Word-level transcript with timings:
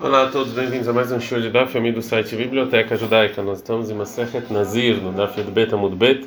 Olá 0.00 0.26
a 0.26 0.30
todos, 0.30 0.52
bem-vindos 0.52 0.86
a 0.86 0.92
mais 0.92 1.10
um 1.10 1.18
show 1.18 1.40
de 1.40 1.50
Daf, 1.50 1.76
amigo 1.76 1.96
do 1.96 2.02
site 2.02 2.36
Biblioteca 2.36 2.94
Judaica. 2.96 3.42
Nós 3.42 3.58
estamos 3.58 3.90
em 3.90 3.94
Masechet 3.94 4.44
Nazir, 4.52 4.94
no 4.94 5.10
Daf 5.10 5.42
do 5.42 5.50
Bet 5.50 5.74
Amud 5.74 5.96
Bet, 5.96 6.24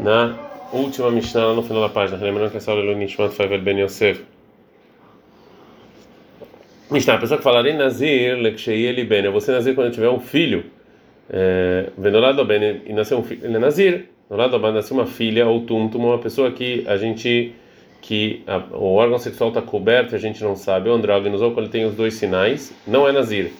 na 0.00 0.34
última 0.72 1.10
Mishnah, 1.10 1.52
no 1.52 1.62
final 1.62 1.82
da 1.82 1.90
página. 1.90 2.18
Lembrando 2.24 2.52
que 2.52 2.56
essa 2.56 2.70
aula 2.70 2.82
é 2.82 2.94
o 2.94 2.96
Nishmat 2.96 3.34
Favel 3.34 3.60
Ben 3.60 3.80
Yosef. 3.80 4.24
Mishnah, 6.90 7.16
a 7.16 7.18
pessoa 7.18 7.36
que 7.36 7.44
falar 7.44 7.66
em 7.66 7.76
Nazir, 7.76 8.38
Lekshei 8.38 8.86
Eli 8.86 9.04
Ben, 9.04 9.26
eu 9.26 9.32
vou 9.32 9.42
ser 9.42 9.52
Nazir 9.52 9.74
quando 9.74 9.88
eu 9.88 9.92
tiver 9.92 10.08
um 10.08 10.20
filho. 10.20 10.64
Venolado 11.98 12.46
Ben, 12.46 12.80
e 12.86 12.94
nasceu 12.94 13.18
um 13.18 13.22
filho, 13.22 13.44
ele 13.44 13.56
é 13.56 13.58
Nazir. 13.58 14.06
No 14.30 14.38
lado 14.38 14.58
Ben 14.58 14.72
nasceu 14.72 14.96
uma 14.96 15.06
filha, 15.06 15.46
ou 15.46 15.60
Tumtum, 15.66 15.98
uma 15.98 16.18
pessoa 16.18 16.50
que 16.50 16.82
a 16.88 16.96
gente 16.96 17.52
que 18.00 18.42
a, 18.46 18.58
o 18.72 18.94
órgão 18.94 19.18
sexual 19.18 19.50
está 19.50 19.62
coberto, 19.62 20.14
a 20.14 20.18
gente 20.18 20.42
não 20.42 20.54
sabe, 20.54 20.88
o 20.88 20.92
andrógenos, 20.92 21.42
ou 21.42 21.52
quando 21.52 21.66
ele 21.66 21.72
tem 21.72 21.84
os 21.84 21.94
dois 21.94 22.14
sinais, 22.14 22.72
não 22.86 23.08
é 23.08 23.12
nazir. 23.12 23.52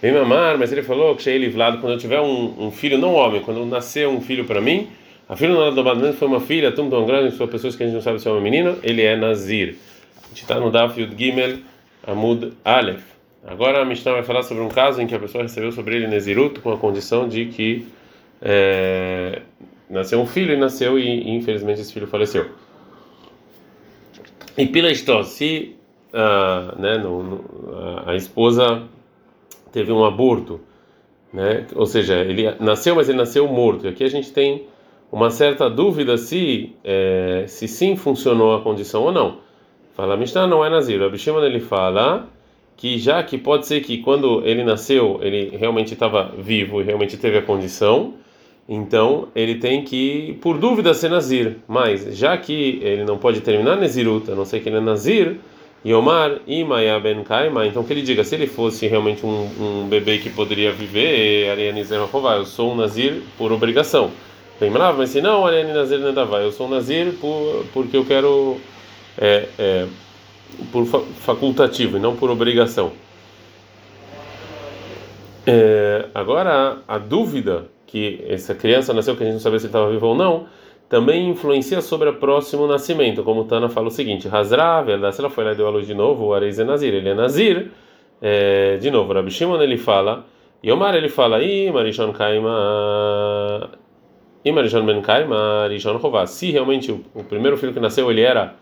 Vem 0.00 0.12
mamar, 0.12 0.56
mas 0.56 0.70
ele 0.70 0.82
falou 0.82 1.16
que 1.16 1.22
cheio 1.22 1.40
livrado 1.40 1.78
quando 1.78 1.94
eu 1.94 1.98
tiver 1.98 2.20
um, 2.20 2.66
um, 2.66 2.70
filho, 2.70 2.96
não 2.96 3.14
homem, 3.14 3.40
quando 3.40 3.64
nascer 3.66 4.06
um 4.06 4.20
filho 4.20 4.44
para 4.44 4.60
mim, 4.60 4.88
a 5.28 5.36
filha 5.36 5.52
do 5.70 5.82
lado 5.82 6.12
foi 6.12 6.28
uma 6.28 6.40
filha, 6.40 6.70
tum 6.70 6.88
tão 6.88 7.04
grande, 7.04 7.36
são 7.36 7.48
pessoas 7.48 7.74
que 7.74 7.82
a 7.82 7.86
gente 7.86 7.94
não 7.94 8.02
sabe 8.02 8.20
se 8.20 8.28
é 8.28 8.30
uma 8.30 8.40
menina, 8.40 8.76
ele 8.82 9.02
é 9.02 9.16
nazir. 9.16 9.76
A 10.24 10.28
gente 10.28 10.42
está 10.42 10.60
no 10.60 10.70
Daf 10.70 10.98
Yud 10.98 11.14
Gimel 11.18 11.58
Amud 12.06 12.52
Aleph. 12.64 13.02
Agora 13.46 13.82
a 13.82 13.84
Mishnah 13.84 14.12
vai 14.12 14.22
falar 14.22 14.42
sobre 14.42 14.62
um 14.62 14.68
caso 14.68 15.00
em 15.00 15.06
que 15.06 15.14
a 15.14 15.18
pessoa 15.18 15.42
recebeu 15.42 15.72
sobre 15.72 15.96
ele 15.96 16.06
Nezirut 16.06 16.60
com 16.60 16.72
a 16.72 16.76
condição 16.76 17.28
de 17.28 17.46
que 17.46 17.86
é, 18.40 19.42
nasceu 19.88 20.20
um 20.20 20.26
filho 20.26 20.54
e 20.54 20.56
nasceu 20.56 20.98
e 20.98 21.30
infelizmente 21.30 21.80
esse 21.80 21.92
filho 21.92 22.06
faleceu. 22.06 22.46
E 24.58 24.66
pela 24.66 24.90
história, 24.90 25.22
se 25.22 25.76
uh, 26.12 26.80
né, 26.80 26.98
no, 26.98 27.22
no, 27.22 27.76
a, 28.04 28.10
a 28.10 28.16
esposa 28.16 28.82
teve 29.70 29.92
um 29.92 30.04
aborto, 30.04 30.60
né, 31.32 31.64
ou 31.76 31.86
seja, 31.86 32.16
ele 32.16 32.50
nasceu, 32.58 32.96
mas 32.96 33.08
ele 33.08 33.18
nasceu 33.18 33.46
morto. 33.46 33.86
E 33.86 33.88
aqui 33.88 34.02
a 34.02 34.08
gente 34.08 34.32
tem 34.32 34.66
uma 35.12 35.30
certa 35.30 35.70
dúvida 35.70 36.16
se 36.16 36.72
é, 36.82 37.44
se 37.46 37.68
sim 37.68 37.94
funcionou 37.94 38.54
a 38.54 38.60
condição 38.60 39.04
ou 39.04 39.12
não. 39.12 39.38
Fala, 39.94 40.16
Mishnah 40.16 40.46
não 40.46 40.64
é 40.64 40.68
Nazir. 40.68 41.00
O 41.00 41.40
ele 41.44 41.60
fala 41.60 42.28
que 42.76 42.98
já 42.98 43.22
que 43.22 43.38
pode 43.38 43.66
ser 43.66 43.80
que 43.80 43.98
quando 43.98 44.42
ele 44.44 44.62
nasceu 44.64 45.18
ele 45.22 45.56
realmente 45.56 45.94
estava 45.94 46.32
vivo 46.36 46.80
e 46.80 46.84
realmente 46.84 47.16
teve 47.16 47.38
a 47.38 47.42
condição, 47.42 48.14
então 48.68 49.28
ele 49.34 49.54
tem 49.54 49.82
que, 49.82 50.38
por 50.42 50.58
dúvida, 50.58 50.92
ser 50.92 51.08
Nazir. 51.08 51.56
Mas 51.66 52.16
já 52.16 52.36
que 52.36 52.78
ele 52.82 53.04
não 53.04 53.16
pode 53.16 53.40
terminar 53.40 53.76
Nezirut, 53.76 54.30
a 54.30 54.34
não 54.34 54.44
ser 54.44 54.60
que 54.60 54.68
ele 54.68 54.76
é 54.76 54.80
Nazir, 54.80 55.36
Yomar 55.86 56.40
Imaya 56.46 56.98
Ben 57.00 57.22
Kaima, 57.22 57.66
então 57.66 57.82
que 57.82 57.92
ele 57.92 58.02
diga, 58.02 58.24
se 58.24 58.34
ele 58.34 58.46
fosse 58.46 58.86
realmente 58.86 59.24
um, 59.24 59.48
um 59.58 59.88
bebê 59.88 60.18
que 60.18 60.28
poderia 60.28 60.72
viver, 60.72 61.50
Arianizer 61.50 61.98
eu 61.98 62.44
sou 62.44 62.72
um 62.72 62.76
Nazir 62.76 63.22
por 63.38 63.52
obrigação. 63.52 64.10
Bem 64.60 64.70
bravo, 64.70 64.98
mas 64.98 65.10
se 65.10 65.22
não, 65.22 65.46
Ariane 65.46 65.72
Nazir 65.72 66.00
Nedavai, 66.00 66.44
eu 66.44 66.52
sou 66.52 66.66
um 66.66 66.70
Nazir 66.70 67.12
por, 67.20 67.64
porque 67.72 67.96
eu 67.96 68.04
quero. 68.04 68.56
É, 69.16 69.48
é, 69.58 69.86
por 70.72 70.86
facultativo 70.86 71.96
e 71.96 72.00
não 72.00 72.16
por 72.16 72.30
obrigação. 72.30 72.92
É, 75.50 76.10
agora, 76.14 76.82
a 76.86 76.98
dúvida 76.98 77.68
que 77.86 78.22
essa 78.28 78.54
criança 78.54 78.92
nasceu 78.92 79.16
que 79.16 79.22
a 79.22 79.26
gente 79.26 79.36
não 79.36 79.40
sabia 79.40 79.58
se 79.58 79.64
estava 79.64 79.90
vivo 79.90 80.08
ou 80.08 80.14
não, 80.14 80.46
também 80.90 81.30
influencia 81.30 81.80
sobre 81.80 82.10
o 82.10 82.16
próximo 82.16 82.66
nascimento. 82.66 83.22
Como 83.22 83.44
Tana 83.44 83.70
fala 83.70 83.88
o 83.88 83.90
seguinte: 83.90 84.28
Hazra, 84.30 84.82
verdade, 84.82 85.14
se 85.14 85.22
ela 85.22 85.30
foi 85.30 85.44
lá 85.44 85.52
e 85.52 85.54
deu 85.54 85.66
a 85.66 85.70
luz 85.70 85.86
de 85.86 85.94
novo, 85.94 86.26
o 86.26 86.34
Areiz 86.34 86.58
é 86.58 86.64
Nazir, 86.64 86.92
ele 86.92 87.08
é 87.08 87.14
Nazir. 87.14 87.70
É, 88.20 88.76
de 88.76 88.90
novo, 88.90 89.10
Rabi 89.14 89.30
Shimon 89.30 89.62
ele 89.62 89.78
fala, 89.78 90.26
e 90.62 90.70
Omar 90.70 90.94
ele 90.94 91.08
fala, 91.08 91.42
e 91.42 91.72
Marishon 91.72 92.12
Kaima, 92.12 93.70
e 94.44 94.52
Marishon 94.52 94.84
Ben 94.84 95.00
Kaima, 95.00 95.62
Marishon 95.62 95.96
Rová. 95.96 96.26
Se 96.26 96.50
realmente 96.50 96.92
o 96.92 97.24
primeiro 97.24 97.56
filho 97.56 97.72
que 97.72 97.80
nasceu 97.80 98.10
ele 98.10 98.20
era 98.20 98.54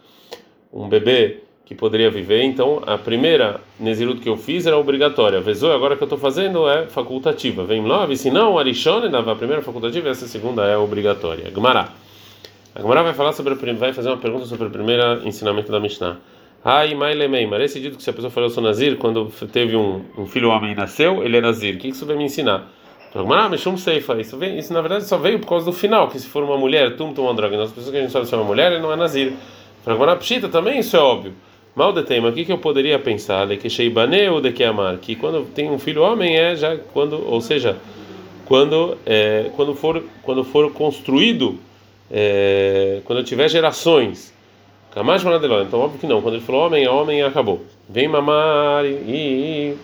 um 0.72 0.88
bebê 0.88 1.45
que 1.66 1.74
poderia 1.74 2.08
viver. 2.08 2.42
Então, 2.44 2.80
a 2.86 2.96
primeira 2.96 3.60
Nezirut 3.78 4.20
que 4.20 4.28
eu 4.28 4.36
fiz 4.36 4.66
era 4.66 4.78
obrigatória. 4.78 5.40
Vezou, 5.40 5.72
agora 5.72 5.96
que 5.96 6.02
eu 6.02 6.06
estou 6.06 6.18
fazendo 6.18 6.68
é 6.68 6.86
facultativa. 6.86 7.64
Vem 7.64 7.84
lá, 7.84 8.06
se 8.14 8.30
não, 8.30 8.56
Arishone 8.56 9.10
dava 9.10 9.32
a 9.32 9.36
primeira 9.36 9.60
facultativa, 9.60 10.08
essa 10.08 10.28
segunda 10.28 10.64
é 10.64 10.78
obrigatória. 10.78 11.50
Gmará. 11.50 11.88
A 12.72 12.80
Gmará 12.80 13.02
vai 13.02 13.14
falar 13.14 13.32
sobre 13.32 13.54
vai 13.74 13.92
fazer 13.92 14.08
uma 14.08 14.16
pergunta 14.16 14.46
sobre 14.46 14.68
o 14.68 14.70
primeiro 14.70 15.26
ensinamento 15.26 15.72
da 15.72 15.80
Mishnah. 15.80 16.18
Ai, 16.64 16.94
Mailemeimar, 16.94 17.60
esse 17.60 17.80
dito 17.80 17.96
que 17.96 18.02
se 18.02 18.10
a 18.10 18.12
pessoa 18.12 18.30
falou 18.30 18.48
eu 18.48 18.54
sou 18.54 18.62
Nazir, 18.62 18.96
quando 18.96 19.26
teve 19.52 19.76
um, 19.76 20.04
um 20.16 20.26
filho 20.26 20.50
homem 20.50 20.74
nasceu, 20.74 21.24
ele 21.24 21.36
é 21.36 21.40
Nazir. 21.40 21.74
O 21.74 21.78
que 21.78 21.88
isso 21.88 22.06
vai 22.06 22.16
me 22.16 22.24
ensinar? 22.24 22.70
Gmará, 23.12 23.48
Mishum 23.48 23.76
Seifa. 23.76 24.20
Isso, 24.20 24.36
vem, 24.36 24.56
isso 24.56 24.72
na 24.72 24.80
verdade 24.80 25.04
só 25.04 25.16
veio 25.16 25.40
por 25.40 25.48
causa 25.48 25.66
do 25.66 25.72
final, 25.72 26.08
que 26.08 26.18
se 26.20 26.28
for 26.28 26.44
uma 26.44 26.56
mulher, 26.56 26.96
Tum 26.96 27.12
Tum 27.12 27.28
Androgen, 27.28 27.60
as 27.60 27.70
pessoas 27.70 27.90
que 27.90 27.96
a 27.96 28.00
gente 28.02 28.12
sabe 28.12 28.26
se 28.26 28.34
é 28.34 28.36
uma 28.36 28.44
mulher, 28.44 28.70
ele 28.70 28.82
não 28.82 28.92
é 28.92 28.96
Nazir. 28.96 29.32
Agora, 29.84 30.14
Pshita 30.16 30.48
também 30.48 30.80
isso 30.80 30.96
é 30.96 31.00
óbvio. 31.00 31.32
Mal 31.76 31.92
de 31.92 32.02
tema, 32.04 32.30
o 32.30 32.32
que, 32.32 32.42
que 32.42 32.50
eu 32.50 32.56
poderia 32.56 32.98
pensar? 32.98 33.46
De 33.46 33.58
que 33.58 33.68
Sheibane 33.68 34.30
ou 34.30 34.40
de 34.40 34.50
que 34.50 34.64
amar? 34.64 34.96
Que 34.96 35.14
quando 35.14 35.44
tem 35.44 35.70
um 35.70 35.78
filho 35.78 36.00
homem 36.00 36.34
é 36.34 36.56
já 36.56 36.74
quando, 36.74 37.22
ou 37.30 37.38
seja, 37.42 37.76
quando 38.46 38.96
é, 39.04 39.50
quando 39.54 39.74
for 39.74 40.02
quando 40.22 40.42
for 40.42 40.72
construído, 40.72 41.58
é, 42.10 43.02
quando 43.04 43.22
tiver 43.22 43.50
gerações. 43.50 44.32
Então 44.90 45.80
óbvio 45.80 46.00
que 46.00 46.06
não. 46.06 46.22
Quando 46.22 46.36
ele 46.36 46.44
falou 46.44 46.64
homem 46.64 46.84
é 46.84 46.90
homem 46.90 47.18
e 47.18 47.22
acabou. 47.22 47.62
Vem 47.86 48.08
mamar 48.08 48.86
e, 48.86 49.76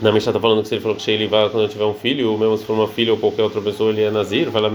na 0.00 0.12
Mishnah 0.12 0.30
está 0.30 0.38
falando 0.40 0.62
que 0.62 0.68
se 0.68 0.76
ele 0.76 0.82
falou 0.82 0.96
que 0.96 1.02
Sheili 1.02 1.26
vai 1.26 1.50
quando 1.50 1.68
tiver 1.68 1.84
um 1.84 1.94
filho, 1.94 2.30
ou 2.30 2.38
mesmo 2.38 2.56
se 2.56 2.64
for 2.64 2.74
uma 2.74 2.86
filha 2.86 3.12
ou 3.12 3.18
qualquer 3.18 3.42
outra 3.42 3.60
pessoa 3.60 3.90
ele 3.90 4.04
é 4.04 4.10
Nazir, 4.12 4.50
vai 4.50 4.62
lá 4.62 4.70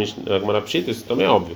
Marapshita, 0.45 0.91
isso 0.91 1.05
também 1.05 1.25
é 1.25 1.29
óbvio. 1.29 1.55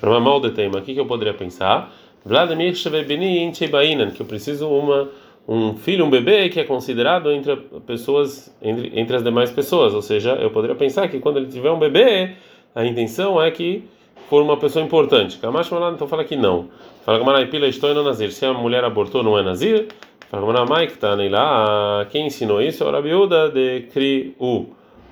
Para 0.00 0.20
mal 0.20 0.38
de 0.38 0.50
tema, 0.50 0.78
o 0.78 0.82
que, 0.82 0.94
que 0.94 1.00
eu 1.00 1.06
poderia 1.06 1.34
pensar? 1.34 1.92
Vladimir 2.24 2.74
Shevebini 2.74 3.52
Bainan, 3.70 4.10
que 4.10 4.20
eu 4.20 4.26
preciso 4.26 4.68
uma 4.68 5.08
um 5.46 5.76
filho, 5.76 6.06
um 6.06 6.10
bebê 6.10 6.48
que 6.48 6.58
é 6.58 6.64
considerado 6.64 7.30
entre 7.30 7.54
pessoas 7.86 8.54
entre, 8.62 8.98
entre 8.98 9.16
as 9.16 9.22
demais 9.22 9.50
pessoas, 9.50 9.92
ou 9.92 10.00
seja, 10.00 10.32
eu 10.32 10.50
poderia 10.50 10.74
pensar 10.74 11.06
que 11.08 11.18
quando 11.20 11.36
ele 11.36 11.48
tiver 11.48 11.70
um 11.70 11.78
bebê, 11.78 12.30
a 12.74 12.84
intenção 12.84 13.40
é 13.40 13.50
que 13.50 13.84
for 14.28 14.42
uma 14.42 14.56
pessoa 14.56 14.84
importante. 14.84 15.38
Malan 15.42 15.92
então 15.92 16.08
fala 16.08 16.24
que 16.24 16.34
não. 16.34 16.68
Fala 17.04 17.18
que 17.18 17.24
Maraipila 17.24 17.66
estou 17.66 17.92
não 17.94 18.02
nazir. 18.02 18.32
Se 18.32 18.46
a 18.46 18.52
mulher 18.54 18.82
abortou 18.84 19.22
não 19.22 19.38
é 19.38 19.42
nazir, 19.42 19.88
fala 20.30 20.42
que 20.42 20.52
Maramai 20.52 20.84
está 20.86 21.14
lá, 21.14 22.06
quem 22.10 22.26
ensinou 22.26 22.62
isso 22.62 22.82
é 22.82 22.86
o 22.86 22.90
Rabiuda 22.90 23.50
de 23.50 23.82
Kriu. 23.92 24.34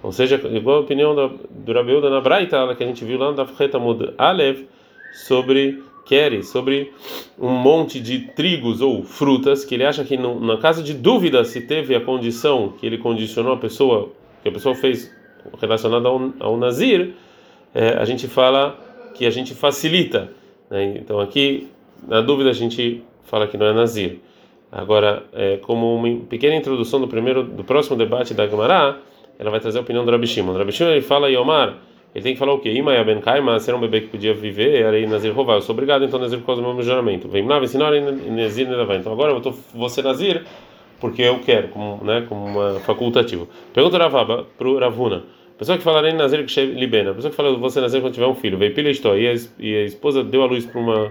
Ou 0.02 0.10
seja, 0.10 0.40
igual 0.50 0.78
a 0.78 0.80
opinião 0.80 1.14
do, 1.14 1.72
Rabiuda 1.72 2.10
na 2.10 2.20
Braita, 2.20 2.74
que 2.74 2.82
a 2.82 2.86
gente 2.86 3.04
viu 3.04 3.18
lá 3.18 3.26
no 3.30 3.36
Dafreta 3.36 3.78
Mud 3.78 4.12
Alev 4.18 4.66
sobre 5.12 5.80
quer 6.04 6.42
sobre 6.42 6.92
um 7.38 7.50
monte 7.50 8.00
de 8.00 8.20
trigos 8.20 8.80
ou 8.80 9.02
frutas 9.02 9.64
que 9.64 9.74
ele 9.74 9.84
acha 9.84 10.04
que 10.04 10.16
na 10.16 10.56
caso 10.58 10.82
de 10.82 10.94
dúvida 10.94 11.44
se 11.44 11.60
teve 11.60 11.94
a 11.94 12.00
condição 12.00 12.74
que 12.78 12.86
ele 12.86 12.98
condicionou 12.98 13.52
a 13.52 13.56
pessoa 13.56 14.10
que 14.42 14.48
a 14.48 14.52
pessoa 14.52 14.74
fez 14.74 15.10
relacionada 15.60 16.08
ao, 16.08 16.32
ao 16.40 16.56
nazir 16.56 17.14
é, 17.74 17.90
a 17.90 18.04
gente 18.04 18.26
fala 18.28 18.78
que 19.14 19.26
a 19.26 19.30
gente 19.30 19.54
facilita 19.54 20.32
né? 20.70 20.96
então 20.98 21.20
aqui 21.20 21.68
na 22.06 22.20
dúvida 22.20 22.50
a 22.50 22.54
gente 22.54 23.02
fala 23.24 23.46
que 23.46 23.56
não 23.56 23.66
é 23.66 23.72
nazir 23.72 24.18
agora 24.70 25.24
é, 25.32 25.58
como 25.58 25.94
uma 25.94 26.24
pequena 26.26 26.56
introdução 26.56 27.00
do 27.00 27.06
primeiro 27.06 27.44
do 27.44 27.62
próximo 27.62 27.96
debate 27.96 28.34
da 28.34 28.46
Gemara 28.46 28.98
ela 29.38 29.50
vai 29.50 29.60
trazer 29.60 29.78
a 29.78 29.80
opinião 29.80 30.04
do 30.04 30.10
Rabi. 30.10 30.40
O 30.40 30.52
Rabi 30.52 30.72
ele 30.80 31.00
fala 31.00 31.28
Yomar 31.28 31.78
ele 32.14 32.22
tem 32.22 32.32
que 32.34 32.38
falar 32.38 32.52
o 32.52 32.58
quê? 32.58 32.70
Ima 32.72 33.02
Ben 33.04 33.20
Kaima, 33.20 33.58
ser 33.58 33.74
um 33.74 33.80
bebê 33.80 34.02
que 34.02 34.08
podia 34.08 34.34
viver, 34.34 34.82
era 34.82 35.06
Nazir 35.06 35.34
Rová. 35.34 35.54
Eu 35.54 35.62
sou 35.62 35.72
obrigado, 35.72 36.04
então, 36.04 36.20
Nazir, 36.20 36.38
por 36.40 36.46
causa 36.46 36.60
do 36.60 36.74
meu 36.74 36.82
juramento. 36.82 37.26
Vem 37.26 37.46
lá, 37.46 37.58
ensinar 37.58 37.90
Nazir 37.90 38.68
Nedavai. 38.68 38.98
Então, 38.98 39.12
agora 39.12 39.32
eu 39.32 39.40
tô, 39.40 39.52
vou 39.74 39.88
ser 39.88 40.02
Nazir 40.02 40.44
porque 41.00 41.22
eu 41.22 41.38
quero, 41.40 41.68
como, 41.68 42.04
né, 42.04 42.26
como 42.28 42.44
uma 42.44 42.80
facultativo. 42.80 43.48
Pergunta 43.72 43.96
Ravaba 43.96 44.46
pro 44.58 44.78
Ravuna. 44.78 45.24
Pessoa 45.56 45.78
que 45.78 45.84
fala 45.84 46.12
Nazir 46.12 46.44
que 46.44 46.64
libena. 46.66 47.14
Pessoa 47.14 47.30
que 47.30 47.36
fala 47.36 47.56
você 47.56 47.80
Nazir 47.80 48.02
quando 48.02 48.12
tiver 48.12 48.26
um 48.26 48.34
filho. 48.34 48.58
Veio 48.58 48.74
pila. 48.74 48.90
E 49.58 49.76
a 49.76 49.84
esposa 49.84 50.22
deu 50.22 50.42
a 50.42 50.46
luz 50.46 50.66
para 50.66 50.80
uma. 50.80 51.10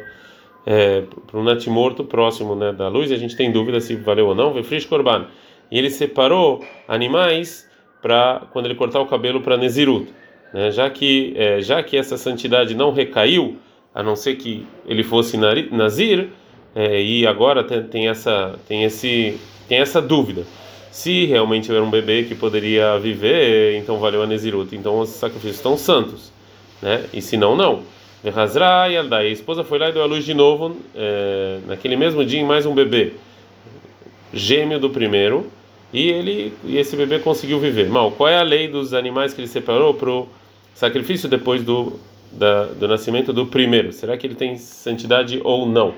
É, 0.68 1.02
para 1.26 1.40
um 1.40 1.44
natimorto 1.44 2.04
próximo 2.04 2.56
né, 2.56 2.72
da 2.72 2.88
luz, 2.88 3.10
e 3.10 3.16
a 3.16 3.18
gente 3.18 3.36
tem 3.36 3.52
dúvida 3.52 3.82
se 3.82 3.96
valeu 3.96 4.28
ou 4.28 4.36
não. 4.36 4.54
Veio 4.54 4.64
Frisch 4.64 4.86
Korban. 4.86 5.26
E 5.72 5.80
ele 5.80 5.90
separou 5.90 6.64
animais 6.88 7.68
para 8.04 8.44
quando 8.52 8.68
ele 8.68 8.76
cortar 8.76 9.00
o 9.00 9.08
cabelo 9.08 9.42
para 9.42 9.58
Nezirut 9.58 10.21
né? 10.54 10.72
já 10.72 10.90
que 10.90 11.34
é, 11.36 11.62
já 11.62 11.82
que 11.84 11.98
essa 11.98 12.18
santidade 12.18 12.76
não 12.76 12.92
recaiu, 12.92 13.58
a 13.94 14.02
não 14.02 14.16
ser 14.16 14.36
que 14.36 14.66
ele 14.86 15.04
fosse 15.04 15.38
nazir, 15.38 16.30
é, 16.74 17.02
e 17.02 17.28
agora 17.28 17.64
tem, 17.64 17.84
tem, 17.84 18.08
essa 18.08 18.58
tem 18.68 18.84
esse 18.84 19.38
tem 19.68 19.80
essa 19.80 20.02
dúvida 20.02 20.46
se 20.92 21.26
realmente 21.26 21.72
era 21.72 21.82
um 21.82 21.90
bebê 21.90 22.24
que 22.24 22.36
poderia 22.36 23.00
viver, 23.00 23.78
então 23.78 23.98
valeu 23.98 24.22
a 24.22 24.28
Nezirut. 24.28 24.76
Então 24.76 25.00
os 25.00 25.10
sacrifícios 25.10 25.56
estão 25.56 25.78
santos, 25.78 26.32
né? 26.82 27.06
E 27.14 27.22
se 27.22 27.38
não, 27.38 27.56
não. 27.56 27.84
Hazra 28.36 28.88
e 28.90 28.98
a 28.98 29.26
esposa 29.26 29.64
foi 29.64 29.80
lá 29.80 29.90
e 29.90 29.94
deu 29.94 30.04
a 30.04 30.06
luz 30.06 30.24
de 30.24 30.34
novo, 30.34 30.78
é, 30.94 31.60
naquele 31.66 31.96
mesmo 31.96 32.24
dia, 32.24 32.46
mais 32.46 32.68
um 32.68 32.76
bebê, 32.76 33.14
gêmeo 34.32 34.80
do 34.80 34.90
primeiro. 34.90 35.50
E 35.94 36.10
ele 36.10 36.54
e 36.64 36.78
esse 36.78 36.96
bebê 36.96 37.20
conseguiu 37.20 37.60
viver. 37.60 37.90
Mal, 37.90 38.12
qual 38.12 38.30
é 38.30 38.38
a 38.38 38.44
lei 38.44 38.68
dos 38.68 38.94
animais 38.94 39.34
que 39.34 39.42
ele 39.42 39.48
separou 39.48 39.94
para 39.94 40.10
o 40.10 40.28
sacrifício 40.74 41.28
depois 41.28 41.64
do, 41.64 41.94
da, 42.32 42.66
do 42.66 42.88
nascimento 42.88 43.34
do 43.34 43.46
primeiro? 43.46 43.92
Será 43.92 44.18
que 44.18 44.26
ele 44.26 44.36
tem 44.36 44.58
santidade 44.58 45.42
ou 45.44 45.66
não? 45.66 45.94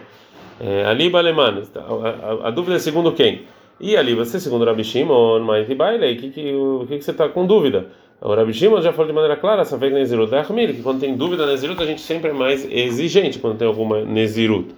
É, 0.60 0.86
Aliba 0.86 1.20
Alemã, 1.20 1.64
a, 1.76 1.80
a, 1.80 2.48
a, 2.48 2.52
dúvida 2.52 2.76
é 2.76 2.80
segundo 2.80 3.12
quem? 3.12 3.42
E 3.80 3.98
ali 3.98 4.14
você 4.14 4.40
segundo 4.40 4.66
Rabi 4.66 4.84
Shimon, 4.84 5.40
mas 5.40 5.68
que 5.68 5.76
baile, 5.76 6.16
que 6.16 6.30
que 6.30 6.54
o 6.54 6.86
que, 6.88 6.98
que 6.98 7.04
você 7.04 7.12
está 7.12 7.28
com 7.28 7.46
dúvida? 7.46 7.88
O 8.22 8.34
Rabi 8.34 8.54
Shimon 8.54 8.82
já 8.82 8.94
falou 8.94 9.08
de 9.08 9.14
maneira 9.14 9.36
clara, 9.36 9.64
essa 9.64 9.76
vez 9.78 9.92
Nezirut 9.92 10.32
da 10.32 10.44
que 10.44 10.82
quando 10.82 11.02
tem 11.02 11.16
dúvida 11.16 11.46
Nezirut 11.46 11.82
a 11.82 11.86
gente 11.86 12.02
sempre 12.02 12.30
é 12.30 12.34
mais 12.34 12.66
exigente 12.72 13.40
quando 13.40 13.58
tem 13.58 13.68
alguma 13.68 14.02
Nezirut. 14.02 14.74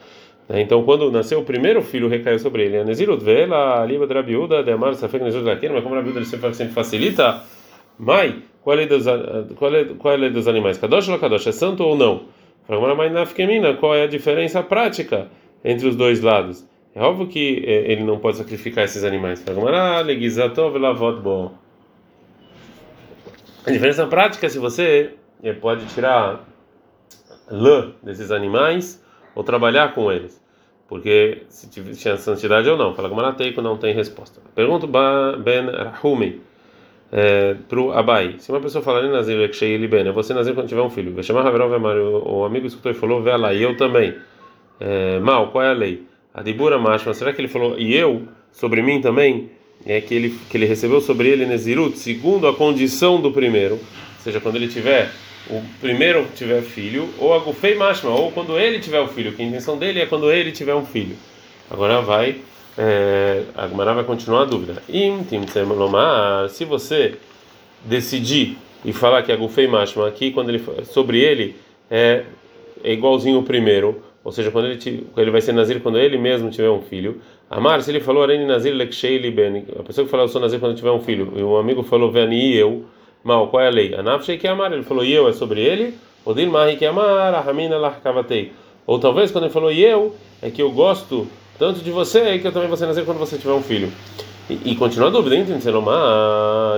Né? 0.47 0.61
Então, 0.61 0.83
quando 0.83 1.11
nasceu 1.11 1.39
o 1.39 1.43
primeiro 1.43 1.81
filho, 1.81 2.07
recaiu 2.07 2.39
sobre 2.39 2.65
ele. 2.65 2.77
A 2.77 2.83
Nezirut, 2.83 3.23
vela, 3.23 3.85
liba 3.85 4.05
de 4.07 4.13
Rabiúda, 4.13 4.63
de 4.63 4.71
Amar, 4.71 4.93
Safek 4.95 5.23
Nezirut 5.23 5.45
daquele, 5.45 5.73
mas 5.73 5.83
como 5.83 5.95
Rabiúda 5.95 6.19
ele 6.19 6.25
sempre, 6.25 6.73
facilita, 6.73 7.43
Mai, 7.97 8.43
qual 8.61 8.77
é, 8.77 8.85
dos, 8.85 9.05
qual, 9.55 9.73
é, 9.73 9.85
qual 9.97 10.13
é 10.15 10.29
dos 10.29 10.47
animais? 10.47 10.77
Kadosh 10.77 11.07
ou 11.07 11.17
Kadosh? 11.17 11.47
É 11.47 11.51
santo 11.51 11.83
ou 11.83 11.95
não? 11.95 12.23
Qual 12.67 13.95
é 13.95 14.03
a 14.03 14.07
diferença 14.07 14.61
prática 14.63 15.27
entre 15.63 15.87
os 15.87 15.95
dois 15.95 16.21
lados? 16.21 16.67
É 16.93 17.01
óbvio 17.01 17.27
que 17.27 17.63
é, 17.65 17.91
ele 17.91 18.03
não 18.03 18.19
pode 18.19 18.37
sacrificar 18.37 18.83
esses 18.83 19.03
animais. 19.03 19.43
A 23.65 23.71
diferença 23.71 24.07
prática 24.07 24.45
é 24.45 24.49
se 24.49 24.59
você 24.59 25.11
é, 25.43 25.53
pode 25.53 25.85
tirar 25.87 26.43
lã 27.49 27.93
desses 28.01 28.31
animais 28.31 29.03
ou 29.35 29.43
trabalhar 29.43 29.93
com 29.93 30.11
eles. 30.11 30.41
Porque 30.87 31.43
se 31.49 31.69
tinha 31.69 32.15
santidade 32.17 32.69
ou 32.69 32.77
não. 32.77 32.95
Fala 32.95 33.09
que 33.09 33.15
Marateiko 33.15 33.61
não 33.61 33.77
tem 33.77 33.93
resposta. 33.93 34.39
Pergunta 34.55 34.87
Ben 35.37 35.65
Rahumi 35.65 36.41
é, 37.11 37.55
para 37.67 37.79
o 37.79 37.91
Abai. 37.91 38.35
Se 38.39 38.51
uma 38.51 38.59
pessoa 38.59 38.83
falar 38.83 39.01
Nazir 39.07 39.49
ele 39.61 39.87
Ben, 39.87 40.07
é 40.07 40.11
você 40.11 40.33
Nazir 40.33 40.53
quando 40.53 40.67
tiver 40.67 40.81
um 40.81 40.89
filho. 40.89 41.13
Vai 41.13 41.23
chamar 41.23 41.45
Haverov 41.45 41.73
o 42.25 42.45
amigo 42.45 42.67
escutou 42.67 42.91
e 42.91 42.95
falou, 42.95 43.21
vê 43.21 43.35
lá, 43.35 43.53
e 43.53 43.63
eu 43.63 43.75
também. 43.77 44.15
É, 44.79 45.19
mal, 45.19 45.51
qual 45.51 45.63
é 45.63 45.69
a 45.69 45.73
lei? 45.73 46.03
A 46.33 46.41
Dibura 46.41 46.77
Mashma, 46.77 47.13
será 47.13 47.31
que 47.33 47.41
ele 47.41 47.47
falou, 47.47 47.79
e 47.79 47.95
eu, 47.95 48.23
sobre 48.51 48.81
mim 48.81 49.01
também? 49.01 49.49
É 49.85 50.01
que 50.01 50.13
ele, 50.13 50.37
que 50.49 50.57
ele 50.57 50.65
recebeu 50.65 50.99
sobre 50.99 51.29
ele 51.29 51.45
Nezirut, 51.45 51.97
segundo 51.97 52.47
a 52.47 52.53
condição 52.53 53.21
do 53.21 53.31
primeiro. 53.31 53.75
Ou 53.75 54.21
seja, 54.21 54.39
quando 54.39 54.55
ele 54.55 54.67
tiver 54.67 55.11
o 55.49 55.61
primeiro 55.79 56.27
tiver 56.35 56.61
filho, 56.61 57.09
ou 57.19 57.33
a 57.33 57.39
Gufei 57.39 57.75
Mashma, 57.75 58.09
ou 58.09 58.31
quando 58.31 58.57
ele 58.57 58.79
tiver 58.79 58.99
o 58.99 59.07
filho, 59.07 59.33
que 59.33 59.41
a 59.41 59.45
intenção 59.45 59.77
dele 59.77 60.01
é 60.01 60.05
quando 60.05 60.31
ele 60.31 60.51
tiver 60.51 60.75
um 60.75 60.85
filho. 60.85 61.15
Agora 61.69 62.01
vai, 62.01 62.37
é, 62.77 63.43
a 63.55 63.67
Gumara 63.67 63.93
vai 63.93 64.03
continuar 64.03 64.41
a 64.41 64.45
dúvida. 64.45 64.81
Se 66.49 66.65
você 66.65 67.15
decidir 67.83 68.57
e 68.83 68.91
falar 68.93 69.23
que 69.23 69.31
a 69.31 69.35
Gufei 69.35 69.67
Mashma 69.67 70.07
aqui, 70.07 70.31
quando 70.31 70.49
ele 70.49 70.63
sobre 70.85 71.19
ele, 71.19 71.55
é, 71.89 72.23
é 72.83 72.93
igualzinho 72.93 73.39
o 73.39 73.43
primeiro, 73.43 74.03
ou 74.23 74.31
seja, 74.31 74.49
quando 74.49 74.67
ele, 74.67 75.07
ele 75.15 75.31
vai 75.31 75.41
ser 75.41 75.53
Nazir 75.53 75.79
quando 75.79 75.99
ele 75.99 76.17
mesmo 76.17 76.49
tiver 76.49 76.69
um 76.69 76.81
filho. 76.81 77.21
Amar, 77.49 77.81
se 77.83 77.91
ele 77.91 77.99
falou 77.99 78.23
Areni 78.23 78.45
Nazir 78.45 78.73
Lekshei 78.73 79.19
Liben, 79.19 79.65
a 79.79 79.83
pessoa 79.83 80.05
que 80.05 80.09
falou 80.09 80.25
eu 80.25 80.29
sou 80.29 80.41
Nazir 80.41 80.59
quando 80.59 80.75
tiver 80.75 80.91
um 80.91 80.99
filho, 80.99 81.33
e 81.35 81.43
um 81.43 81.55
amigo 81.55 81.83
falou 81.83 82.11
Veni 82.11 82.55
eu 82.55 82.85
Mal, 83.25 83.47
qual 83.47 83.63
é 83.63 83.67
a 83.67 83.71
lei? 83.71 83.95
Anafshei 83.95 84.37
que 84.37 84.47
amar, 84.47 84.71
ele 84.71 84.83
falou 84.83 85.03
eu 85.03 85.27
é 85.27 85.33
sobre 85.33 85.59
ele. 85.59 85.95
Odil 86.23 86.51
mahi 86.51 86.77
que 86.77 86.85
amar, 86.85 87.33
ahamina 87.33 87.75
larkavatei. 87.75 88.51
Ou 88.85 88.99
talvez 88.99 89.31
quando 89.31 89.45
ele 89.45 89.53
falou 89.53 89.71
eu, 89.71 90.15
é 90.43 90.51
que 90.51 90.61
eu 90.61 90.71
gosto 90.71 91.27
tanto 91.57 91.79
de 91.79 91.89
você 91.89 92.37
que 92.37 92.45
eu 92.45 92.51
também 92.51 92.67
vou 92.67 92.77
ser 92.77 92.85
nascer 92.85 93.03
quando 93.03 93.17
você 93.17 93.35
tiver 93.39 93.53
um 93.53 93.63
filho. 93.63 93.91
E, 94.47 94.73
e 94.73 94.75
continua 94.75 95.07
a 95.07 95.11
dúvida, 95.11 95.35
entende? 95.35 95.63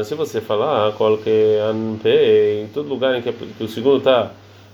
Se 0.06 0.16
você 0.16 0.40
falar, 0.40 0.94
coloque 0.94 1.30
anpei, 1.70 2.64
em 2.64 2.68
todo 2.68 2.88
lugar 2.88 3.18
em 3.18 3.22
que, 3.22 3.62
o 3.62 3.68
segundo 3.68 3.98
está 3.98 4.32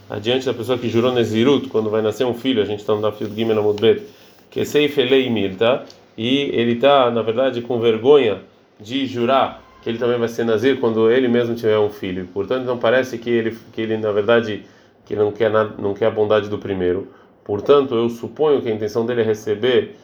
adiante 0.07 0.45
da 0.45 0.53
pessoa 0.53 0.77
que 0.77 0.87
jurou 0.87 1.11
Nezirut, 1.11 1.69
quando 1.69 1.89
vai 1.89 2.03
nascer 2.03 2.23
um 2.23 2.35
filho, 2.35 2.61
a 2.61 2.65
gente 2.65 2.81
está 2.81 2.93
no 2.93 3.01
Dafid 3.01 3.33
Gimel 3.33 3.57
Amudbet, 3.57 4.03
que 4.51 4.59
é 4.59 4.65
Seifelei 4.65 5.27
Mir, 5.27 5.55
tá? 5.55 5.83
E 6.15 6.51
ele 6.53 6.73
está, 6.73 7.09
na 7.09 7.23
verdade, 7.23 7.61
com 7.61 7.79
vergonha 7.79 8.41
de 8.79 9.07
jurar 9.07 9.62
que 9.83 9.89
ele 9.89 9.97
também 9.97 10.17
vai 10.17 10.29
ser 10.29 10.45
nazir 10.45 10.79
quando 10.79 11.11
ele 11.11 11.27
mesmo 11.27 11.53
tiver 11.55 11.77
um 11.77 11.89
filho. 11.89 12.25
Portanto, 12.33 12.63
não 12.63 12.77
parece 12.77 13.17
que 13.17 13.29
ele, 13.29 13.57
que 13.73 13.81
ele 13.81 13.97
na 13.97 14.13
verdade, 14.13 14.63
que 15.05 15.13
não 15.13 15.29
quer 15.29 15.51
nada, 15.51 15.75
não 15.77 15.93
quer 15.93 16.05
a 16.05 16.11
bondade 16.11 16.47
do 16.47 16.57
primeiro. 16.57 17.09
Portanto, 17.43 17.93
eu 17.93 18.09
suponho 18.09 18.61
que 18.61 18.69
a 18.69 18.71
intenção 18.73 19.05
dele 19.05 19.21
é 19.21 19.23
receber 19.25 19.95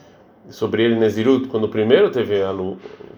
sobre 0.50 0.84
ele 0.84 0.96
Nezirut 0.96 1.48
quando 1.48 1.64
o 1.64 1.70
primeiro 1.70 2.10
teve 2.10 2.42
a 2.42 2.54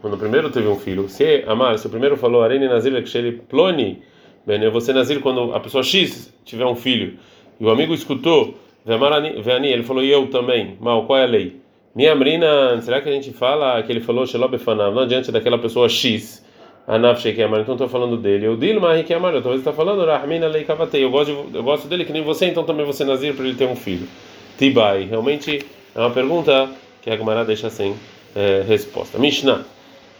quando 0.02 0.14
o 0.14 0.18
primeiro 0.18 0.52
teve 0.52 0.68
um 0.68 0.76
filho. 0.76 1.10
Se 1.10 1.44
amar, 1.48 1.80
se 1.80 1.88
o 1.88 1.90
primeiro 1.90 2.16
falou 2.16 2.44
Arene 2.44 2.68
Nazir 2.68 2.94
ele 2.94 3.32
ploni, 3.50 4.04
bem, 4.46 4.62
eu 4.62 4.72
vou 4.72 4.82
ser 4.82 4.94
Nazir 4.94 5.20
quando 5.20 5.56
a 5.56 5.60
pessoa 5.60 5.82
X 5.82 6.32
tiver 6.46 6.66
um 6.66 6.76
filho. 6.76 7.18
E 7.60 7.66
o 7.66 7.72
amigo 7.72 7.92
escutou, 7.92 8.54
Veani, 8.86 9.68
ele 9.68 9.82
falou 9.82 10.04
e 10.04 10.12
eu 10.12 10.28
também. 10.28 10.78
Mal, 10.80 11.08
qual 11.08 11.18
é 11.18 11.24
a 11.24 11.28
lei? 11.28 11.60
Minha 11.96 12.14
Amrina, 12.14 12.80
será 12.82 13.02
que 13.02 13.10
a 13.10 13.12
gente 13.12 13.32
fala 13.32 13.82
que 13.82 13.92
ele 13.92 14.02
falou 14.02 14.28
Shelobefanav, 14.28 14.94
não 14.94 15.02
adiante 15.02 15.32
daquela 15.32 15.58
pessoa 15.58 15.90
X? 15.90 16.51
Anaf 16.88 17.22
Shekemar, 17.22 17.62
então 17.62 17.76
estou 17.76 17.88
falando 17.88 18.18
dele. 18.18 18.48
O 18.48 18.58
Dilma 18.58 18.94
Rikemar, 18.94 19.34
talvez 19.34 19.60
está 19.60 19.72
falando 19.72 20.06
Rahmina 20.06 20.48
Leikavatei. 20.48 21.04
Eu 21.04 21.12
gosto, 21.12 21.46
eu 21.54 21.64
gosto 21.64 21.88
dele 21.88 22.06
que 22.06 22.12
nem 22.12 22.24
você, 22.24 22.48
então 22.48 22.64
também 22.64 22.86
você 22.86 23.04
Nazir 23.04 23.34
para 23.34 23.46
ele 23.46 23.56
ter 23.56 23.66
um 23.66 23.76
filho. 23.76 24.08
Tibai, 24.58 25.06
realmente 25.06 25.66
é 25.96 26.00
uma 26.00 26.12
pergunta 26.12 26.70
que 27.02 27.10
a 27.10 27.18
Gemara 27.18 27.46
deixa 27.46 27.70
sem 27.70 27.96
é, 28.36 28.64
resposta. 28.68 29.18
Mishnah. 29.18 29.66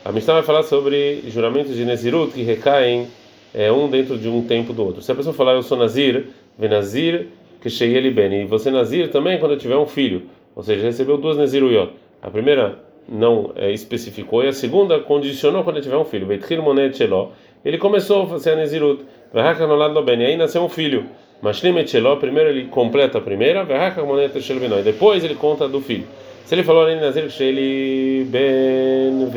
A 0.04 0.12
Mishnah 0.12 0.36
vai 0.36 0.44
falar 0.44 0.64
sobre 0.64 1.24
juramentos 1.28 1.76
de 1.76 1.86
Nezirut 1.86 2.34
que 2.34 2.42
recaem 2.42 3.08
é, 3.54 3.72
um 3.72 3.90
dentro 3.90 4.18
de 4.18 4.28
um 4.28 4.44
tempo 4.44 4.74
do 4.74 4.84
outro. 4.84 5.02
Se 5.02 5.12
a 5.12 5.16
pessoa 5.16 5.34
falar 5.34 5.54
eu 5.54 5.64
sou 5.64 5.78
Nazir, 5.78 6.28
Venazir, 6.58 7.28
que 7.62 7.70
cheguei 7.70 7.98
ele 7.98 8.12
bem. 8.12 8.42
E 8.42 8.46
você 8.46 8.72
Nazir 8.72 9.10
também 9.10 9.40
quando 9.40 9.58
tiver 9.58 9.78
um 9.78 9.86
filho. 9.86 10.24
Ou 10.56 10.64
seja, 10.64 10.84
recebeu 10.84 11.18
duas 11.18 11.38
Neziruyot. 11.38 11.94
A 12.22 12.30
primeira 12.30 12.80
não 13.08 13.52
é, 13.56 13.72
especificou, 13.72 14.44
e 14.44 14.48
a 14.48 14.54
segunda 14.54 15.00
condicionou 15.00 15.64
quando 15.64 15.78
ele 15.78 15.84
tiver 15.84 15.98
um 15.98 16.06
filho. 16.06 16.28
Ele 17.64 17.78
começou 17.78 18.24
a 18.24 18.28
fazer 18.28 18.52
a 18.52 18.56
Nezirut. 18.56 19.04
E 19.34 20.26
aí 20.26 20.38
nasceu 20.38 20.64
um 20.64 20.70
filho. 20.70 21.06
Primeiro 22.20 22.50
ele 22.50 22.66
completa 22.68 23.18
a 23.18 23.22
primeira, 23.22 23.66
depois 24.84 25.24
ele 25.24 25.36
conta 25.36 25.68
do 25.68 25.82
filho. 25.82 26.06
Se 26.46 26.56
ele 26.56 26.64
falou 26.64 26.86
Nazir, 26.96 27.30
ele 27.40 28.26
ben. 28.30 29.28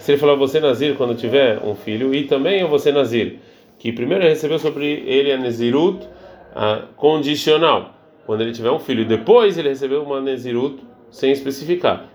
Se 0.00 0.12
ele 0.12 0.18
falou 0.18 0.36
você 0.36 0.60
Nazir 0.60 0.94
quando 0.96 1.14
tiver 1.14 1.58
um 1.64 1.74
filho, 1.74 2.14
e 2.14 2.24
também 2.24 2.60
eu 2.60 2.68
ser 2.78 2.92
Nazir, 2.92 3.36
que 3.78 3.92
primeiro 3.92 4.24
ele 4.24 4.30
recebeu 4.30 4.58
sobre 4.58 5.04
ele 5.06 5.30
a 5.32 5.36
Nezirut 5.36 6.06
a 6.54 6.82
condicional, 6.96 7.94
quando 8.26 8.40
ele 8.40 8.52
tiver 8.52 8.70
um 8.70 8.78
filho, 8.78 9.04
depois 9.04 9.56
ele 9.56 9.68
recebeu 9.68 10.02
uma 10.02 10.20
Nezirut 10.20 10.78
sem 11.10 11.30
especificar. 11.30 12.08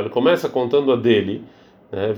Ele 0.00 0.10
começa 0.10 0.48
contando 0.48 0.92
a 0.92 0.96
dele, 0.96 1.42
né? 1.90 2.12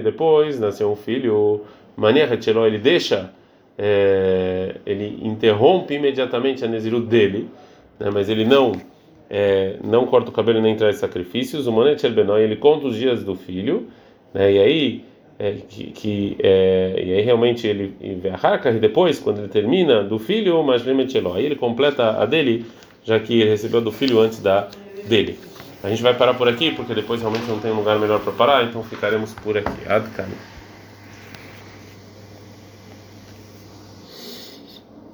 depois 0.00 0.58
nasceu 0.60 0.90
um 0.90 0.96
filho, 0.96 1.62
ele 2.66 2.78
deixa, 2.78 3.30
é, 3.76 4.76
ele 4.86 5.18
interrompe 5.22 5.94
imediatamente 5.94 6.64
a 6.64 6.68
Nezirut 6.68 7.06
dele, 7.06 7.48
né? 7.98 8.10
mas 8.12 8.28
ele 8.28 8.44
não 8.44 8.72
é, 9.28 9.76
não 9.82 10.06
corta 10.06 10.30
o 10.30 10.32
cabelo 10.32 10.60
nem 10.60 10.76
traz 10.76 10.96
sacrifícios. 10.96 11.66
O 11.66 11.72
Monet 11.72 12.04
ele 12.42 12.56
conta 12.56 12.88
os 12.88 12.96
dias 12.96 13.22
do 13.22 13.36
filho, 13.36 13.86
né? 14.34 14.52
e 14.52 14.58
aí 14.58 15.04
é, 15.38 15.52
que, 15.66 15.84
que 15.92 16.36
é, 16.42 17.02
e 17.02 17.12
aí 17.14 17.22
realmente 17.22 17.66
ele 17.66 17.94
e 18.76 18.78
depois 18.78 19.18
quando 19.18 19.38
ele 19.38 19.48
termina 19.48 20.02
do 20.04 20.18
filho, 20.18 20.62
mas 20.62 20.82
aí 21.32 21.46
ele 21.46 21.56
completa 21.56 22.20
a 22.20 22.26
dele, 22.26 22.66
já 23.02 23.18
que 23.18 23.40
ele 23.40 23.50
recebeu 23.50 23.80
do 23.80 23.90
filho 23.90 24.20
antes 24.20 24.42
da 24.42 24.68
dele. 25.06 25.38
A 25.82 25.88
gente 25.88 26.02
vai 26.02 26.14
parar 26.14 26.34
por 26.34 26.48
aqui 26.48 26.70
porque 26.72 26.94
depois 26.94 27.20
realmente 27.20 27.46
não 27.46 27.58
tem 27.58 27.72
lugar 27.72 27.98
melhor 27.98 28.20
para 28.20 28.32
parar, 28.32 28.64
então 28.64 28.82
ficaremos 28.84 29.32
por 29.32 29.56
aqui. 29.56 29.88
Adkan. 29.88 30.28